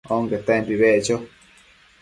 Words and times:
onquetempi 0.13 0.73
beccho 0.81 1.15